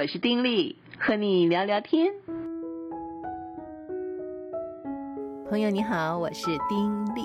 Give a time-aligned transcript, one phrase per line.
[0.00, 2.14] 我是丁力，和你聊聊天。
[5.50, 7.22] 朋友你好，我是丁力。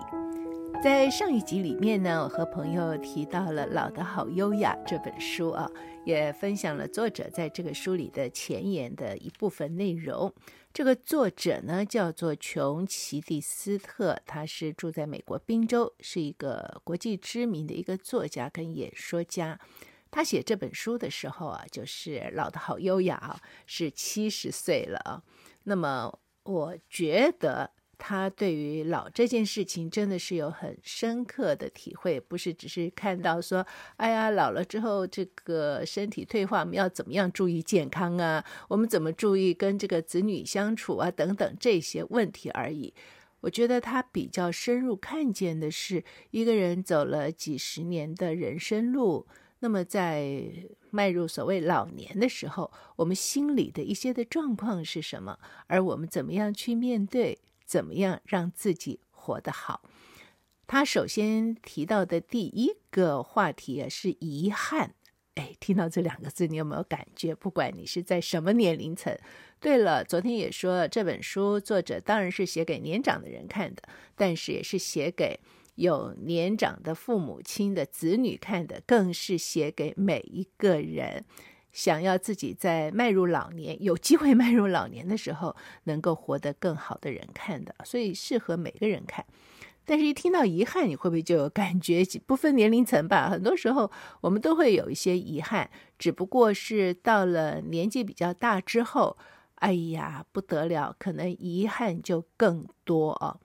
[0.84, 5.70] 在上一集里面呢，我和朋友提到了《老的好优雅》这本书啊，
[6.04, 10.34] 也分享了作者在这个书里的前言的一部分内容。
[10.74, 19.60] 这个作者呢叫做琼·奇蒂斯特，他是住在美国宾州，是一个国际知名的一个作家跟演说家。
[20.14, 25.24] 他写这本书的时候啊，就是老的好优雅，是七十岁了啊。
[25.64, 33.66] 那么我觉得他对于老这件事情真的是有很深刻的体会，不是只是看到说，
[33.98, 38.46] 哎呀，老了之后这个身体退化，我们要怎么样注意健康啊？
[38.68, 41.10] 我们怎么注意跟这个子女相处啊？
[41.10, 42.94] 等等这些问题而已。
[43.42, 49.26] 我觉得他比较深入看见的是，一个人走了几十年的人生路。
[49.64, 50.44] 那么，在
[50.90, 55.40] 迈入所谓老年的时候，我们心里的一些的状况是什么？
[55.68, 57.40] 而我们怎么样去面对？
[57.66, 59.90] 怎么样让自己活得好？
[60.68, 64.96] 他首先提到的第一个话题啊，是遗憾。
[65.36, 67.34] 哎，听到这两个字，你有没有感觉？
[67.34, 69.18] 不管你是在什么年龄层。
[69.62, 73.84] 对了，昨天也说这本书作者当然是写给年长的人看的，
[74.18, 75.40] 但是也是写给。
[75.76, 81.26] 有年长的父母亲的子女看的，更是写给每一个人
[81.72, 89.26] 想要自己在迈入老年、有机会迈入老年的时候，能够活得更好的人看的，所以适合每个人看。
[89.86, 92.04] 但是，一听到遗憾，你会不会就有感觉？
[92.26, 99.18] 不分年龄层吧，很多时候我们都会有一些遗憾，只不过是到了年纪比较大之后，
[99.56, 103.40] 哎呀，不得了，可能遗憾就更多啊。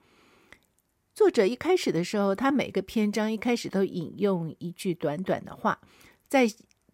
[1.19, 5.77] 作者一开始的时候，他每个篇章一开始都引用一句短短的话，
[6.29, 6.47] 在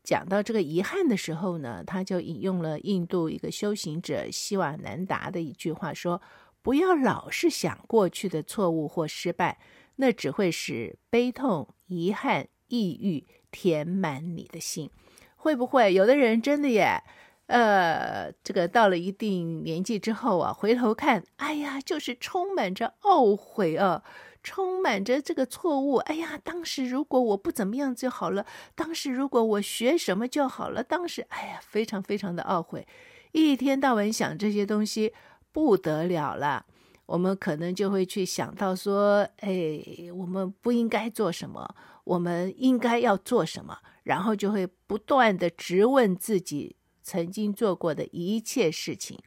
[0.04, 6.20] 讲到这个遗憾的时候呢，他就引用了印度一个修行者希瓦南达的一句话，说
[6.64, 9.59] ：“不要老是想过去的错误或失败，
[9.98, 14.90] 那只会使悲痛、遗憾、抑郁填满你的心。”
[15.38, 17.03] 会不会有的人真的耶？
[17.47, 24.03] 呃，这个到了一定年纪之后啊，回头看，哎呀，就是充满着懊悔啊，
[24.41, 25.97] 充满着这个错误。
[25.97, 32.88] 哎呀，当时如果我不怎么样就好了，当时如果我学什么就好了，当时，哎呀，非常非常的懊悔，
[33.31, 35.13] 一天到晚想这些东西
[35.51, 36.66] 不得了了。
[37.06, 39.79] 我们可能就会去想到说，哎，
[40.16, 41.75] 我们不应该做什么，
[42.06, 46.77] 我们应该要做什么，然后就会不断的质问自己。
[47.06, 49.20] 曾经做过的一切事情，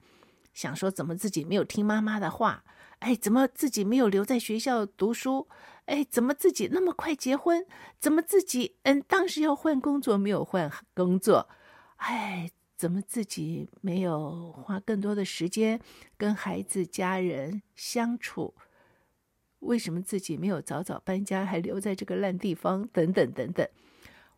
[0.52, 2.64] 想说怎么自己没有听妈妈的话？
[2.98, 5.46] 哎，怎么自己没有留在学校读书？
[5.84, 7.64] 哎，怎么自己那么快结婚？
[8.00, 11.48] 怎么自己嗯当时要换工作没有换工作？
[11.98, 15.80] 哎，怎么自己没有花更多的时间
[16.16, 18.54] 跟孩子家人相处？
[19.60, 22.88] 为什么自己没有早早搬家，还留在这个烂地方？
[22.88, 23.68] 等等等等，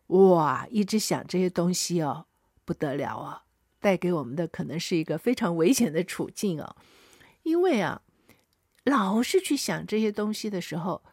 [0.07, 2.27] 哇，一直想这些东西哦。
[2.71, 3.43] 不得了啊！
[3.81, 6.77] 带给我们的可能是一个非常危险的处境啊，
[7.43, 8.01] 因为啊，
[8.85, 11.03] 老是去想这些东西的时候，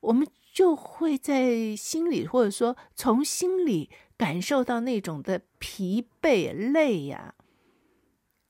[0.00, 7.36] 我们就会在心里，或者说从心里感受到那种的疲惫、累呀。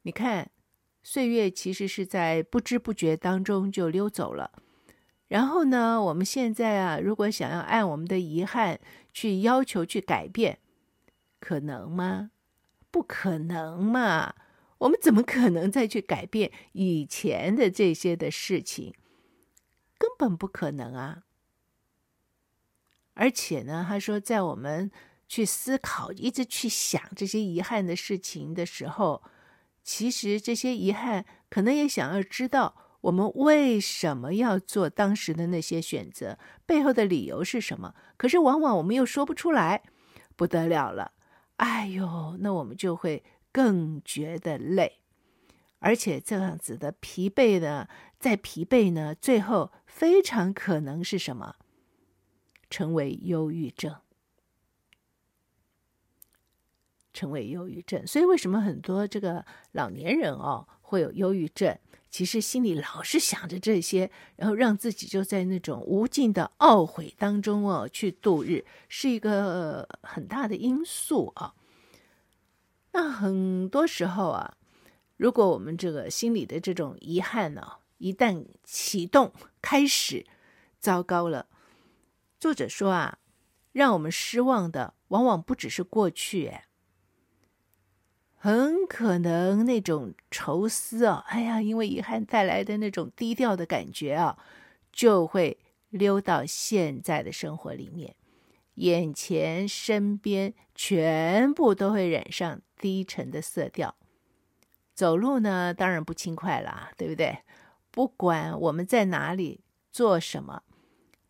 [0.02, 0.50] 你看，
[1.02, 4.52] 岁月其实是在不知不觉当中就溜走了。
[5.28, 8.80] 然后呢，我们现在啊，如果想要按我们的遗憾
[9.12, 10.60] 去要求去改变，
[11.38, 12.30] 可能吗？
[12.94, 14.36] 不可能嘛！
[14.78, 18.94] 我们怎么可能再去改变以前的这些的事情？
[19.98, 21.24] 根本不可能啊！
[23.14, 24.92] 而且呢，他说，在我们
[25.26, 29.24] 去思考、一直去想这些遗憾的事情的时候，
[29.82, 37.96] 其实这些遗憾可能也想要知道我们为什么要做当时的那些选择，背后的理由是什么。
[38.16, 39.82] 可是往往我们又说不出来，
[40.36, 41.13] 不得了了。
[41.56, 43.22] 哎呦，那我们就会
[43.52, 45.00] 更觉得累，
[45.78, 51.54] 而且这样子的疲惫呢，再疲惫呢，最后非常可能是什么？
[52.68, 53.96] 成为忧郁症，
[57.12, 58.04] 成为忧郁症。
[58.04, 61.78] 所以为什么很多这个老年人哦会有忧郁症？
[62.14, 71.56] 其实心里老是想着这些，然后让自己就在那种无尽的懊悔当中哦去度日，是一个很大的因素啊。
[72.92, 74.54] 那很多时候啊，
[75.16, 80.24] 如果我们这个心里的这种遗憾呢，一旦启动开始，
[80.78, 81.48] 糟糕了。
[82.38, 83.18] 作者说啊，
[83.72, 86.58] 让我们失望的往往不只是过去，
[88.44, 94.38] 很可能那种愁思啊，哎呀，因为遗憾带来的那种低调的感觉啊，
[94.92, 95.56] 就会
[95.88, 98.14] 溜到现在的生活里面，
[98.74, 103.96] 眼前身边全部都会染上低沉的色调。
[104.92, 107.38] 走路呢，当然不轻快了，对不对？
[107.90, 110.64] 不管我们在哪里做什么，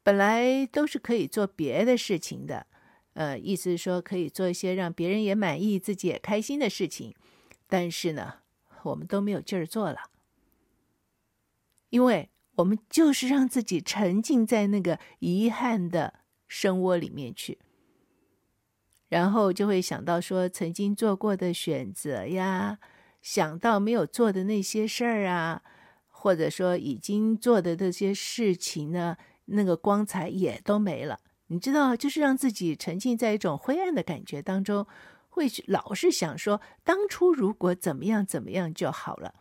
[0.02, 2.66] 本来都是可以做别的事情的。
[3.14, 7.14] 呃，意思是说可以做一些让别人也满意、自己也开心的事情，
[7.66, 8.34] 但是呢，
[8.82, 10.10] 我们都没有劲儿做了，
[11.90, 16.14] 因为我们就是让自己沉浸在那个遗憾的
[16.46, 17.58] 深窝里面去，
[19.08, 22.78] 然后就会想到说曾经做过的选择呀，
[23.22, 25.62] 想到没有做的那些事儿啊，
[26.08, 29.16] 或者说已经做的这些事情呢，
[29.46, 31.20] 那个光彩也都没了。
[31.48, 34.86] 你知道，就是让自己沉浸在一种灰暗的感觉当中，
[35.28, 39.34] 会老是想说，当初如果怎么样怎么样就好了。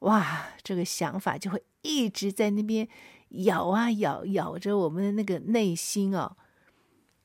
[0.00, 2.88] 哇，这个想法就会一直在那边
[3.30, 6.36] 咬啊咬，咬着我们的那个内心哦。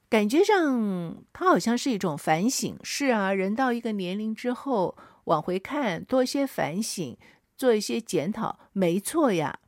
[0.09, 2.77] 感觉上，它好像是一种反省。
[2.83, 7.17] 是啊，人到一个年龄之后，往回看，多一些反省，
[7.56, 9.59] 做一些检讨，没错呀。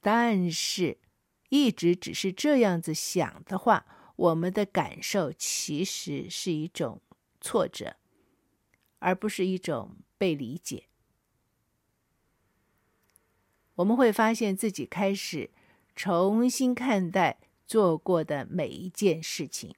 [0.00, 0.98] 但是。
[1.54, 3.86] 一直只是这样子想的话，
[4.16, 7.00] 我们的感受其实是一种
[7.40, 7.94] 挫折，
[8.98, 10.86] 而不是一种被理解。
[13.76, 15.50] 我们会发现自己开始
[15.94, 19.72] 重新看待做过的每一件事情。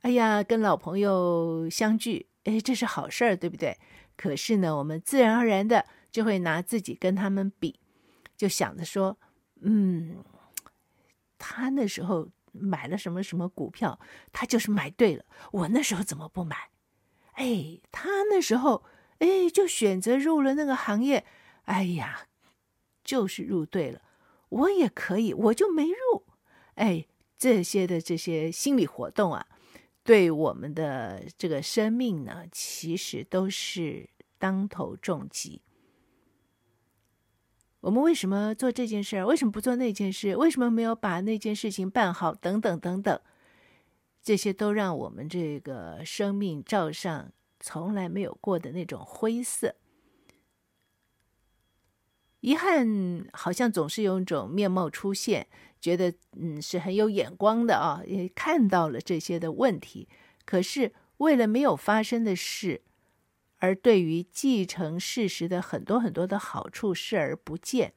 [0.00, 3.76] 哎呀，跟老朋友相聚，哎，这是好事儿，对不对？
[4.16, 7.78] 可是呢，我们自然而然的就会拿自己跟他们比，
[8.34, 9.18] 就想着说，
[9.60, 10.24] 嗯。
[11.44, 13.98] 他那时候买了什么什么股票，
[14.32, 15.24] 他就是买对了。
[15.50, 16.70] 我那时候怎么不买？
[17.32, 18.84] 哎，他那时候
[19.18, 21.26] 哎就选择入了那个行业，
[21.64, 22.28] 哎呀，
[23.02, 24.02] 就是入对了。
[24.50, 26.26] 我也可以，我就没入。
[26.74, 27.06] 哎，
[27.36, 29.44] 这些的这些心理活动啊，
[30.04, 34.08] 对我们的这个生命呢，其实都是
[34.38, 35.62] 当头重击。
[37.82, 39.24] 我们为什么做这件事？
[39.24, 40.36] 为什么不做那件事？
[40.36, 42.32] 为什么没有把那件事情办好？
[42.32, 43.20] 等等等等，
[44.22, 49.74] 这些都让我们这个生命罩上从来没有过的那种灰色。
[52.38, 55.48] 遗憾好像总是有一种面貌出现，
[55.80, 60.08] 觉得嗯是很有眼光的啊，也看到了这些的问题，
[60.44, 62.82] 可是为了没有发生的事。
[63.62, 67.92] 而对于既成事实的很多很多的好处视而不见，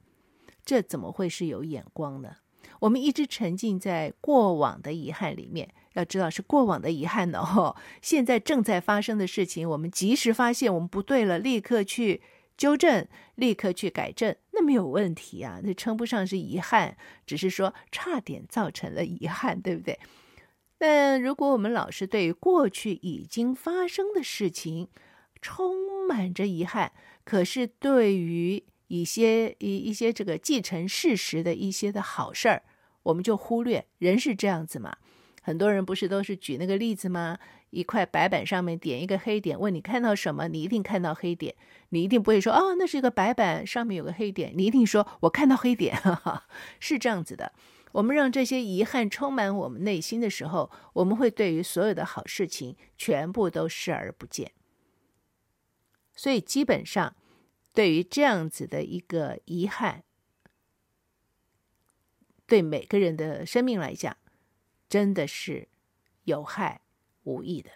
[0.64, 2.36] 这怎么会是有眼光呢？
[2.82, 7.40] 我们一直沉浸在过往的遗憾里面，要知道是过往的遗憾呢。
[7.40, 12.22] 哦，现在正在发生的事情，我们及时发现我们不对了，立刻去
[12.56, 16.96] 纠正，立刻去改正，那没有问题啊，那称不上是遗憾，
[17.26, 19.98] 只是说差点造成了遗憾，对不对？
[20.78, 24.90] 但如果我们老是对于过去已经发生的事情，
[25.45, 26.92] 充满着遗憾，
[27.24, 32.63] 可是对于一些一一些这个既成事实的一些的好事儿，
[33.03, 33.86] 我们就忽略。
[34.00, 34.97] 人是这样子嘛？
[35.44, 37.38] 很多人不是都是举那个例子吗？
[37.69, 40.47] 一块白板上面点一个黑点，问你看到什么？
[40.47, 41.53] 你一定看到黑点，
[41.89, 46.47] 你一定不会说哦，那是一个白板上面有个黑点，你一定说我看到黑点，哈哈，
[46.80, 47.54] 是这样子的。
[47.92, 54.52] 我们让这些遗憾充满我们内心的时候，我们会对于所有的好事情全部都视而不见。
[56.16, 57.16] 所以，基本上，
[57.74, 60.04] 对于这样子的一个遗憾，
[62.48, 64.16] 对每个人的生命来讲，
[64.88, 65.68] 真的是
[66.24, 66.81] 有害
[67.24, 67.72] 无益的，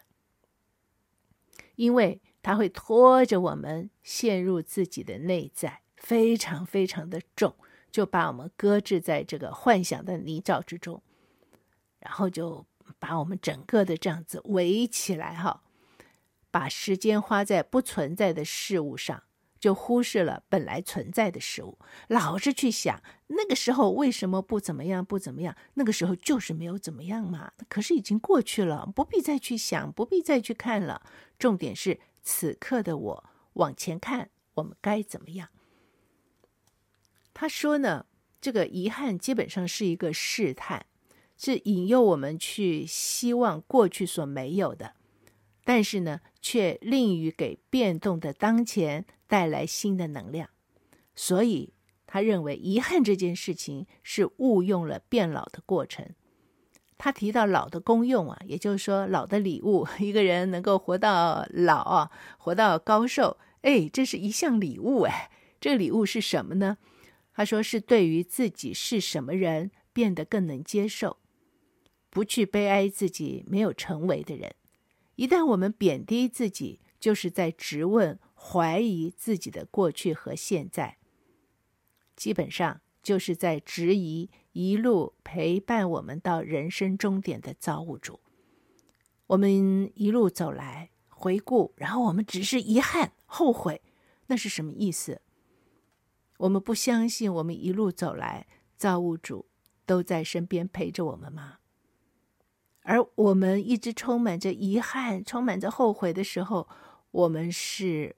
[1.76, 7.56] 因为它会拖着我们陷入自己的内在，非常非常的重，
[7.92, 11.04] 就把我们搁置在这个幻想的泥沼之中，
[12.00, 12.66] 然后就
[13.00, 15.64] 把我们整个的这样子围起来，哈。
[16.52, 19.24] 把时间花在不存在的事物上，
[19.60, 21.78] 就忽视了本来存在的事物。
[22.08, 27.52] 老是去想那个时候为什么不怎么样，不怎么样，那个时候就是没有怎么样嘛。
[27.68, 31.02] 可是已经过去了，不必再去想，不必再去看了。
[31.38, 35.50] 重点是此刻的我往前看，我们该怎么样？
[37.34, 38.06] 他说呢，
[38.42, 40.86] 这个遗憾基本上是一个试探，
[41.38, 44.96] 是引诱我们去希望过去所没有的。
[45.64, 50.50] 但是呢，却吝于给变动的当前带来新的能量，
[51.16, 51.74] 所以
[52.08, 56.10] 他认为遗憾这件事情是误用了变老的过程。
[56.98, 65.32] 他提到老的功用啊，也就是说老的礼物， 一个人能够活到老啊，活到高寿，哎，这是一项礼物哎。
[65.62, 66.78] 这个礼物是什么呢？
[67.34, 71.18] 他说是对于自己是什么人变得更能接受，
[72.10, 74.54] 不去悲哀自己没有成为的人。
[75.20, 80.98] 一旦我们贬低自己，就是在质问、怀疑自己的过去和现在，
[82.16, 88.22] 基本上就是在质疑一路陪伴我们到人生终点的造物主。
[89.28, 93.82] 我们一路走来，回顾，然后我们只是遗憾、后悔，
[94.28, 95.22] 那是什么意思？
[96.38, 98.48] 我们不相信，我们一路走来，
[98.78, 99.48] 造物主
[99.86, 101.59] 都在身边陪着我们吗？
[102.90, 106.68] 而我们一直充满着遗憾、充满着后悔的时候，
[107.12, 108.16] 我们是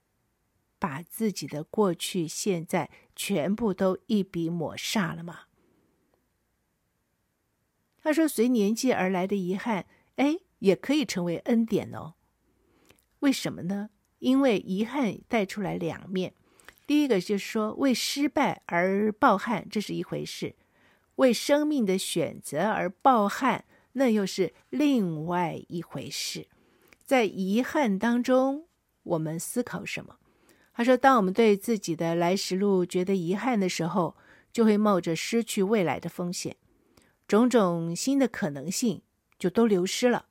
[0.79, 5.41] 把自己的过去、现在全部都一笔抹煞了吗？
[8.01, 12.13] 他说：“随年纪而来的遗憾，哎，也可以成为恩典哦。
[13.19, 13.89] 为什么呢？
[14.19, 16.33] 因为遗憾带出来两面。”
[16.87, 20.55] 第一个就是说，为失败而抱憾，这是一回事；
[21.15, 26.47] 为生命的选择而抱憾，那又是另外一回事。
[27.03, 28.65] 在遗憾当中，
[29.03, 30.17] 我们思考什么？
[30.73, 34.15] 他说，当我们对自己的来时路觉得遗憾的时候，
[34.51, 36.55] 就会冒着失去未来的风险，
[37.27, 39.01] 种种新的可能性
[39.37, 40.27] 就都流失了。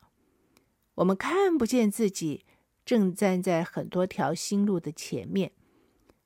[0.97, 2.45] 我们看不见自己
[2.85, 5.53] 正站在很多条新路的前面。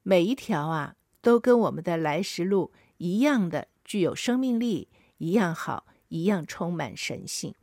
[0.02, 4.88] 每一条啊，都跟我们的来时路一样的具有生命力，
[5.18, 7.54] 一样好，一样充满神性。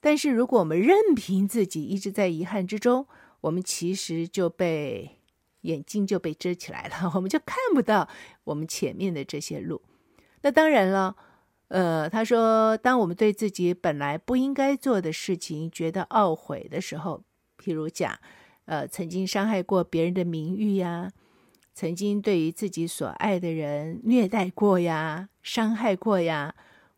[0.00, 3.06] 但是，如果我们任凭自己一直在遗憾之中，
[3.42, 5.18] 我们其实就被
[5.62, 8.08] 眼睛就被遮起来了， 我们就看不到
[8.44, 9.80] 我们前面的这些路。
[10.42, 11.16] 那当然了，
[11.68, 17.22] 呃，他说，当我们对自己本来不应该做的事情觉得懊悔的时候，
[17.58, 18.18] 譬如讲，
[18.66, 21.10] 呃，曾经伤害过别人的名誉呀。
[21.72, 26.54] 曾经对于自己所爱的人虐待过呀，伤害过呀，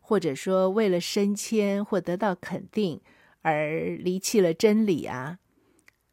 [0.07, 3.01] 或者说为了升迁或得到肯定
[3.41, 5.37] 而离弃了真理啊，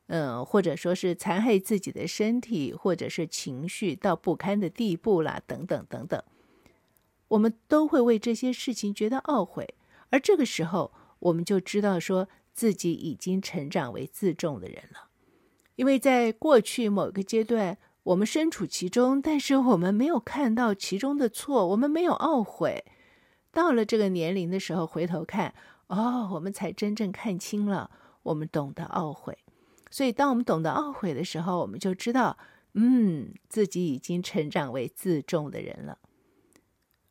[0.08, 6.20] 嗯，或者说是残害自己的身体或者是情绪到不堪的地步啦，等等等等，
[7.28, 9.76] 我们都会为这些事情觉得懊悔，
[10.10, 15.08] 而这个时候我们就知道说自己已经成长为自重的人了，
[15.76, 17.78] 因为在过去某个阶段。
[18.04, 22.84] 我们身处其中，但是我们没有看到其中的错，我们没有懊悔。
[23.54, 25.54] 到了这个年龄的时候，回头看，
[25.86, 27.90] 哦，我们才真正看清了，
[28.24, 29.38] 我们懂得懊悔。
[29.90, 32.36] 所以，当我们懂得懊悔的时候，我们就知道，
[32.74, 35.98] 嗯，自己已经成长为自重的人了。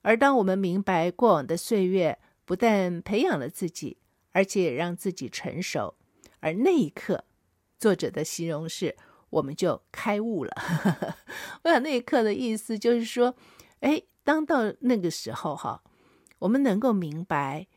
[0.01, 3.97] 而当我们明白过往的岁月不但培养了自己，
[4.33, 5.95] 而且也让自己成熟，
[6.41, 7.23] 而那一刻，
[7.79, 8.95] 作者的形容是。
[9.33, 10.51] 我们就开悟了。
[11.65, 13.33] 我想那一刻的意思就是说，
[13.79, 15.81] 哎，当到那个时候哈，
[16.43, 17.67] 我们能够明白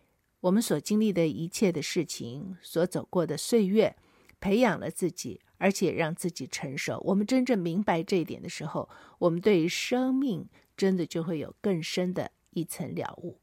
[0.40, 3.96] 我们所经历的一切的事情，所走过的岁月，
[4.40, 7.00] 培养了自己，而且让自己成熟。
[7.04, 13.38] 我们真正明白这一点的时候，我们对于生命真的就会有更深的一层了悟。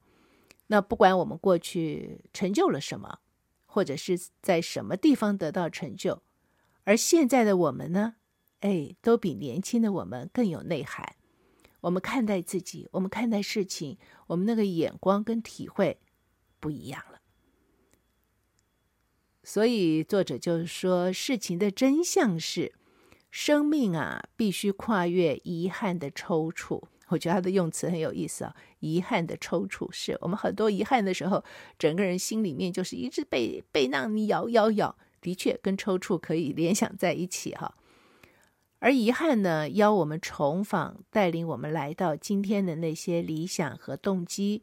[0.68, 3.20] 那不管我们过去成就了什么，
[3.66, 6.22] 或者是在什么地方得到成就。
[6.84, 8.16] 而现在的我们呢，
[8.60, 11.16] 哎，都比年轻的我们更有内涵。
[11.84, 13.98] 我们看待自己，我们看待事情，
[14.28, 15.98] 我们那个眼光跟体会
[16.60, 17.20] 不一样了。
[19.44, 22.74] 所以作者就是说，事情的真相是，
[23.30, 26.82] 生命啊，必须跨越遗憾的抽搐。
[27.10, 31.44] 我觉得他的用词很有意思啊，遗憾的抽搐，是我们很多遗憾的时候，
[31.78, 34.96] 整个人心里面就是一直被被那你咬咬咬。
[35.20, 37.76] 的确，跟抽搐可以联想在一起哈。
[38.84, 44.62] 而遗憾呢，邀我们重访，带领我们来到今天的那些理想和动机，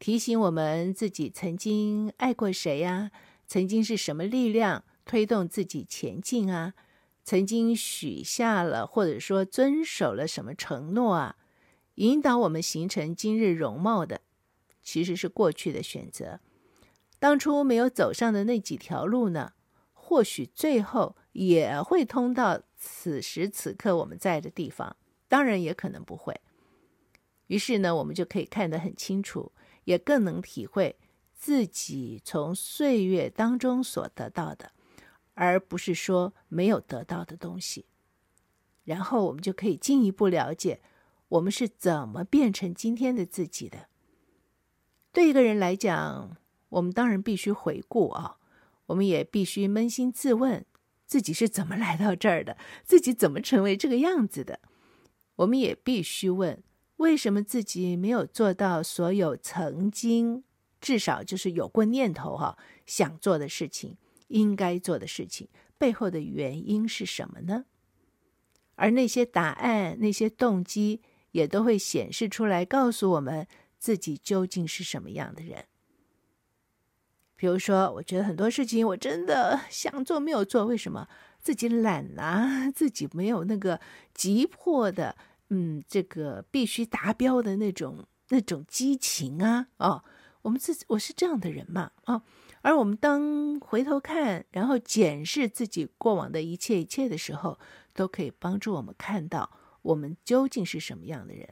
[0.00, 3.12] 提醒我们自己曾经爱过谁呀？
[3.46, 6.74] 曾经是什么力量推动自己前进啊？
[7.22, 11.36] 曾经许下了或者说遵守了什么承诺啊？
[11.94, 14.22] 引导我们形成今日容貌的，
[14.82, 16.40] 其实是过去的选择。
[17.20, 19.52] 当初没有走上的那几条路呢？
[20.10, 24.96] 或许最后也会通到此时此刻我们在的地方，
[25.28, 26.40] 当然也可能不会。
[27.46, 29.52] 于是呢，我们就可以看得很清楚，
[29.84, 30.96] 也更能体会
[31.32, 34.72] 自己从岁月当中所得到的，
[35.34, 37.86] 而不是说没有得到的东西。
[38.82, 40.80] 然后我们就可以进一步了解，
[41.28, 43.86] 我们是怎么变成今天的自己的。
[45.12, 46.36] 对一个人来讲，
[46.70, 48.38] 我们当然必须回顾啊，
[48.90, 50.64] 我们也必须扪心自问，
[51.06, 54.60] 自己是怎么来到这儿的，自己怎么成为这个样子的。
[55.36, 56.62] 我们也必须问，
[56.96, 60.42] 为什么自己没有做到所有曾经
[60.80, 63.96] 至少就是有过念头哈、想做的事情，
[64.28, 67.66] 应该做的事情，背后的原因是什么呢？
[68.74, 73.46] 而那些答案、那些动机，也都会显示出来，告诉我们
[73.78, 75.66] 自己究竟是什么样的人。
[77.40, 81.08] 比如说，我觉得很多事情我真的想做没有做，为什么？
[81.40, 83.80] 自己懒啊， 自己没有那个
[84.12, 85.16] 急迫的，
[85.48, 89.68] 嗯，这个必须达标的那种那种激情啊！
[89.78, 90.04] 哦，
[90.42, 92.20] 我们自己我是这样的人嘛，哦。
[92.60, 97.58] 而我们当回头看，然后检视自己过往的一切一切的时候，
[97.94, 101.48] 都可以帮助我们看到我们究竟是什么样的人。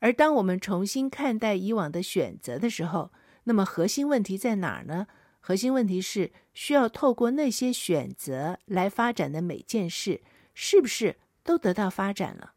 [0.00, 3.10] 而当我们重新看待以往的选择的时候，
[3.48, 5.06] 那么核心问题在哪儿呢？
[5.40, 10.20] 核心问题是需要透过那些选择来发展的每件事，
[10.52, 12.52] 是不是都得到发展了？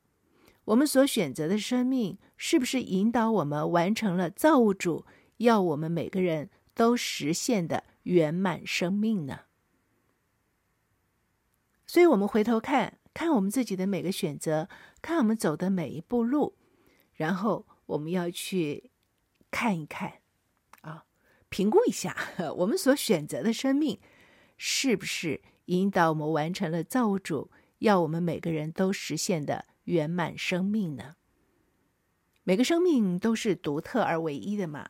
[0.66, 5.06] 我们所选择的生命，是不是引导我们完成了造物主
[5.38, 9.42] 要我们每个人都实现的圆满生命呢？
[11.88, 14.68] 所以，我们回头看看我们自己的每个选择，
[15.02, 16.58] 看我们走的每一步路，
[17.14, 18.92] 然后我们要去
[19.50, 20.21] 看一看，
[21.52, 22.16] 评估一下
[22.58, 24.00] 我们所选择的生命，
[24.58, 31.18] 是不是引导我们完成了造物主要我们每个人都实现的圆满生命呢？
[32.44, 34.90] 每个生命都是独特而唯一的嘛。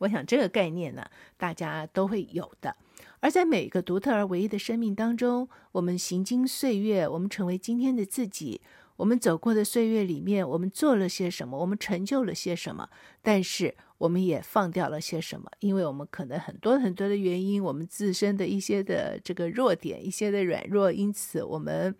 [0.00, 2.76] 我想这个概念呢，大家都会有的。
[3.20, 8.60] 而在每个独特而唯一的生命当中，我们行经岁月，我们成为今天的自己。
[9.00, 11.58] 我们走过的岁月里面，我们做了些什么？
[11.58, 12.86] 我们成就了些什么？
[13.22, 15.50] 但是我们也放掉了些什么？
[15.60, 21.96] 因为我们可能很多很多的原因，我们自身的一些的这个弱点，一些的软弱，因此我们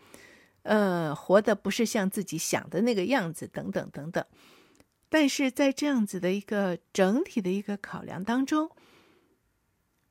[0.65, 4.23] 呃活得不是像自己想的那个样子，等等等等。
[5.09, 8.69] 但是在这样子的一个整体的一个考量当中，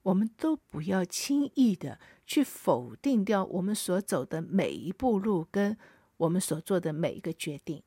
[0.02, 5.78] 我们都不要轻易的去否定掉我们所走的每一步路，跟
[6.20, 7.84] 我们所做的每一个决定。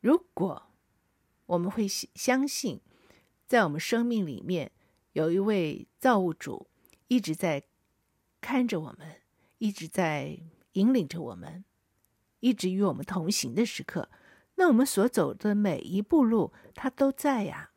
[0.00, 0.70] 如果
[1.46, 2.80] 我们会相信，
[3.46, 4.72] 在我们生命里面
[5.12, 6.68] 有一位造物主
[7.08, 7.64] 一直在
[8.40, 9.20] 看着我们，
[9.58, 10.38] 一直在
[10.72, 11.64] 引领着我们，
[12.38, 14.08] 一直与我们同行的时刻。
[14.54, 17.72] 那我们所走的每一步路，他都在呀。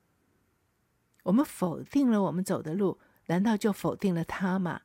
[1.23, 4.81] 我们否定了我们走的路，难道就否定了他吗？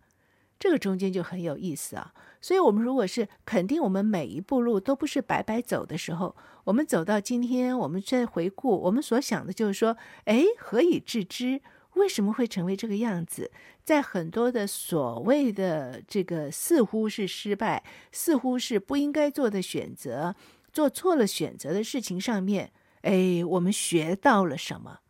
[0.59, 2.13] 这个中间就很有意思啊。
[2.41, 11.61] 所以，我们如果是肯定我们每一步路都不是白白走的时候，我们走到今天，我们再回顾，我们所想的就是说：哎，何以至之？
[11.95, 13.51] 为什么会成为这个样子？
[13.83, 20.37] 在很多的所谓的这个似乎是失败，似乎是不应该做的选择。
[20.73, 25.01] 做错了选择的事情上面，哎，我们学到了什么？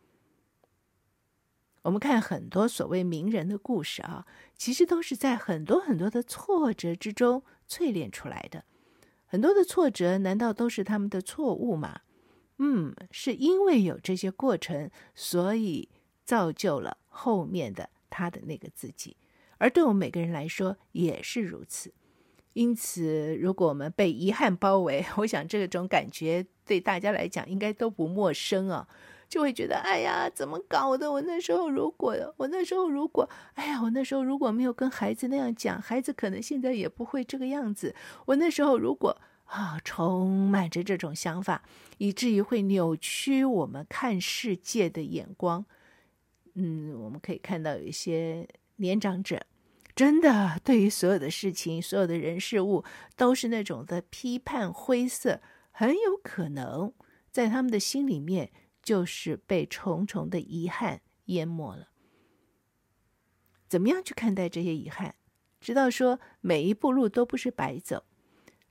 [1.83, 4.25] 我们看很多所谓名人的故事啊，
[4.59, 8.65] 其实都是在很多很多的挫折之中淬炼出来的。
[9.25, 12.01] 很多的挫折，难道都是他们的错误吗？
[12.59, 15.89] 嗯，是因为有这些过程，所以
[16.25, 19.17] 造就了后面的他的那个自己。
[19.59, 21.93] 而对我们每个人来说，也是如此。
[22.55, 28.89] 因此，如果我们被遗憾包围， 我想这种感觉对大家来讲应该都不陌生啊，
[29.29, 31.11] 就会觉得，哎呀，怎么搞的？
[31.13, 37.95] 我那时候如果，我那时候如果，哎呀，我那时候如果没有跟孩子那样讲，孩子可能现在也不会这个样子。
[38.27, 41.63] 我那时候如果啊，充满着这种想法，
[41.99, 45.65] 以至于会扭曲我们看世界的眼光。
[46.55, 49.43] 嗯，我们可以看到有一些年长者。
[49.95, 52.85] 真的，对于所有的事情、所有的人事物，
[53.17, 55.41] 都是那种的批判、灰色，
[55.73, 56.93] 很有可能
[57.33, 58.51] 在他们的心里面，
[58.89, 61.91] 就是被重重的遗憾淹没了。
[63.69, 65.15] 怎么样去看待这些遗憾？
[65.61, 68.07] 知道说每一步路都不是白走，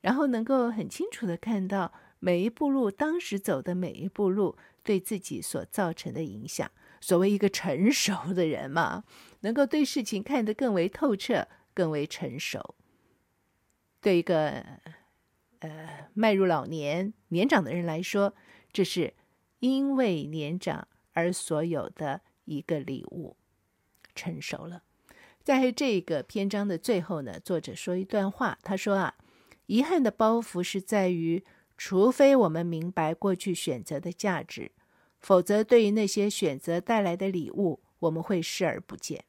[0.02, 6.72] 然后能够很清楚的看到每一步路当时走的每一步路对自己所造成的影响。
[7.00, 9.04] 所谓一个成熟的人嘛，
[9.42, 12.74] 能够对事情看得更为透彻、更为成熟。
[14.02, 14.66] 对一个
[15.60, 18.34] 呃迈入老年、年长的人来说，
[18.74, 19.14] 这是
[19.60, 23.36] 因为年长而所有的一个礼物，
[24.16, 24.84] 成熟了。
[25.44, 29.16] 在这个篇章的最后呢，作者说一段话，他说啊，
[29.68, 31.44] 遗憾的包袱是在于，
[31.78, 34.72] 除非我们明白过去选择的价值。
[35.20, 39.26] 否则对于那些选择带来的礼物，我们会视而不见。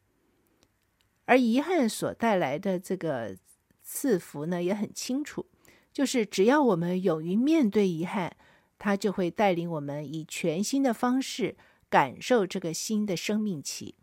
[1.25, 3.37] 而遗憾所带来的这个
[3.83, 5.47] 赐福呢，也很清楚，
[5.93, 8.37] 就是只要我们勇于面对遗憾，
[8.79, 11.57] 它就会带领我们以全新的方式
[11.91, 13.95] 感受这个新的生命期，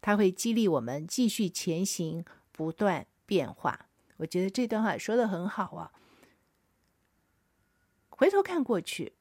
[0.00, 3.88] 它会激励我们继续前行，不断变化。
[4.18, 5.92] 我觉得这段话说得很好啊。
[8.08, 9.14] 回头看过去，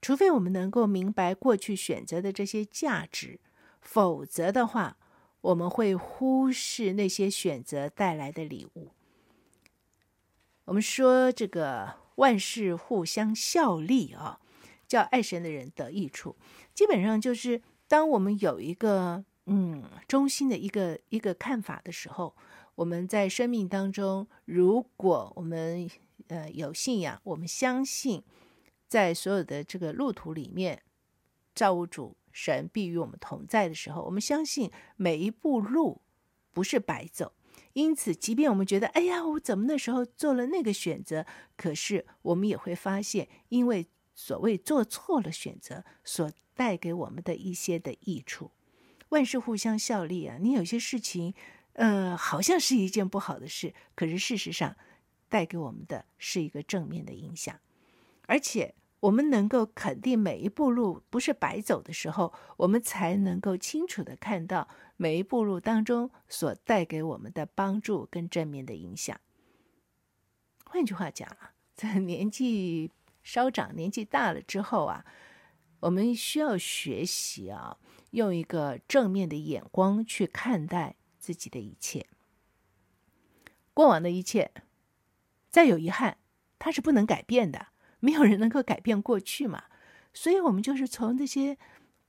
[0.00, 3.38] 除非我们能够明白过去选择的这些价值，
[3.80, 4.96] 否则的话，
[5.42, 8.92] 我们会忽视那些选择带来的礼物。
[10.64, 14.40] 我们说这个万事互相效力啊，
[14.90, 16.34] 叫爱神的人得益处。
[16.74, 22.34] 基本上就是当我们有一个嗯中心的一个一个看法的时候，
[22.74, 25.88] 我们在生命当中，如果我们
[26.26, 28.24] 呃，有信仰，我们相信，
[28.88, 30.82] 在所有的这个路途里面，
[31.54, 36.00] 造物主神必与我们同在的时候，我们相信每一步路
[36.52, 37.32] 不是白走。
[37.74, 41.24] 因此，即便我们觉得，哎呀，我怎么那时候做了那个选择？
[41.56, 48.50] 可是，我们也会发现，因为所谓做错了选择所带给我们的一些的益处，
[49.08, 50.36] 万事互相效力啊！
[50.40, 51.34] 你有些事情，
[51.72, 54.76] 呃，好像是一件不好的事，可是事实上，
[55.28, 57.58] 带给我们的是一个正面的影响，
[58.26, 69.18] 而且我们能够肯定每一步路不是白走的时候，我们才能够清楚地看到每一步路当中所带给我们的帮助跟正面的影响。
[70.66, 72.90] 换句话讲啊，在年纪
[73.22, 75.04] 稍长、年纪大了之后啊，
[75.80, 77.76] 我们需要学习啊，
[78.10, 82.06] 用一个正面的眼光去看待自己的一切，
[83.72, 84.50] 过往的一切。
[85.50, 86.18] 再有遗憾，
[86.60, 87.66] 它是不能改变的，
[87.98, 89.64] 没有人能够改变过去嘛。
[90.14, 91.58] 所以，我们就是从这些，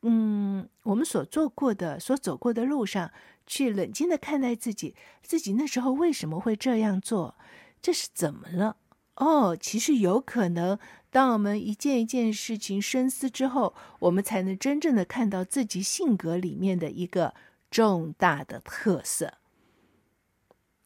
[0.04, 3.12] 嗯，我们所做过的、所走过的路上
[3.48, 7.36] 去冷静的看待自己，自己那时候为什么会这样做？
[7.82, 8.78] 这是怎么了？
[9.16, 17.34] 哦，其实有可能，当我们一件一件事情深思之后，我们才能真正的看到自己性格里面的一个
[17.70, 19.36] 重大的特色。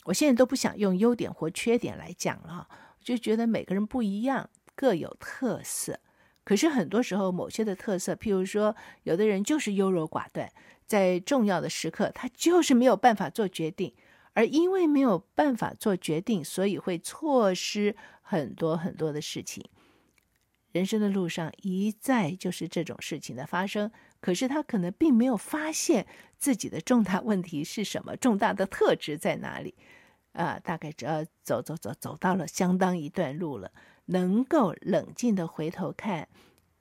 [0.05, 2.67] 我现在都不想用优点或缺点来讲了，
[3.01, 5.99] 就觉得每个人不一样，各有特色。
[6.43, 10.51] 可是很多时候，某些的特色，譬如说，有的人就是优柔寡断，
[10.85, 13.95] 在重要的时刻，他就是没有办法做决定，
[14.33, 17.95] 而因为没有办法做决定，所以会错失
[18.27, 19.63] 很多很多的事情。
[20.71, 26.05] 人生的路上一再就是这种事情的发生，可是他可能并没有发现
[26.37, 29.75] 自己的重大问题是什么，重大的特质在哪里。
[30.33, 33.71] 啊，大概只要走走走走到了相当一段路了，
[34.07, 36.27] 能够冷静的回头看，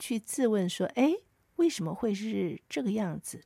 [0.01, 1.15] 去自问说：“哎，
[1.57, 3.45] 为什么会是这个样子？”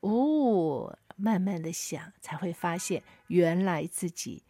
[0.00, 4.42] 哦，慢慢的想，才会发现原来自己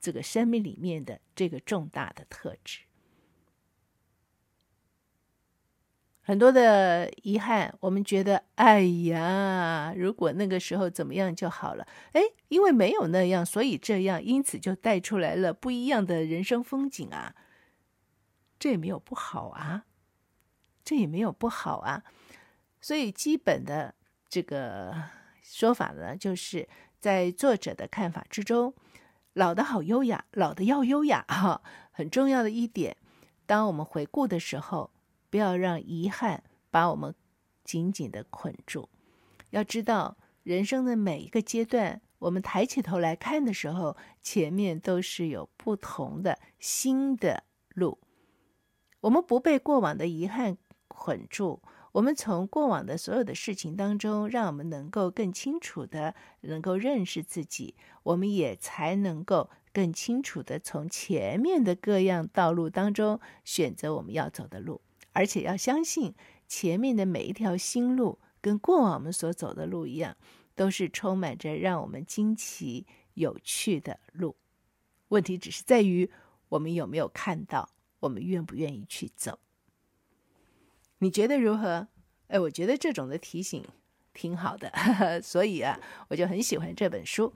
[0.00, 2.80] 这个生命里面的这个重大的特质。
[6.22, 11.88] 很多的遗憾，我们觉得，哎呀，如果那个时候怎么样就好了。
[12.12, 17.34] 哎，因为没有那样，所以这样，因此就带出来了不一样的人生风景啊。
[18.60, 19.86] 这也没有不好啊，
[20.84, 22.04] 这也没有不好啊。
[22.80, 23.94] 所以基本的
[24.28, 24.94] 这个
[25.42, 26.68] 说法呢，就是
[27.00, 28.72] 在作者的看法之中，
[29.32, 31.62] 老的好优雅，老的要优雅哈。
[31.90, 32.96] 很重要的一点，
[33.46, 34.90] 当我们回顾的时候。
[35.30, 37.14] 不要让遗憾把我们
[37.62, 38.88] 紧紧的捆住。
[39.50, 48.00] 要知道，人生的每一个阶段，我们抬起头来看的时候，前面都是有不同的新的路。
[49.02, 51.62] 我们不被过往的遗憾捆住，
[51.92, 57.74] 我们从过往的所有的事情当中，让我们能够更清楚的能够认识自己，
[58.04, 64.80] 我们也才能够更清楚的从前面的各样道路当中选择我们要走的路。
[65.12, 66.14] 而且要相信，
[66.46, 70.16] 前面的每一条新路，跟过往我们所走的路一样，
[70.54, 74.36] 都是充满着让我们惊奇、有趣的路。
[75.08, 76.08] 问题只是在于，
[76.50, 79.40] 我们有没有看到，我们愿不愿意去走？
[81.00, 81.88] 你觉得如何？
[82.28, 83.64] 哎，我觉得这种的提醒
[84.14, 84.70] 挺好的，
[85.20, 87.34] 所以啊，我就很喜欢这本书。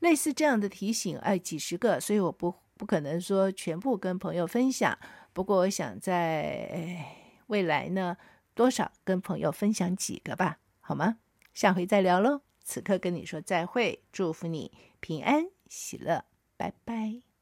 [0.00, 4.98] 类似这样的提醒，哎，几十个，所以我不不可能说全部跟朋友分享。
[5.32, 7.06] 不过，我想在
[7.46, 8.16] 未来呢，
[8.54, 11.16] 多少跟朋友分享几个吧，好吗？
[11.54, 12.42] 下回再聊喽。
[12.62, 16.24] 此刻跟你说再会，祝福你平安喜乐，
[16.56, 17.33] 拜拜。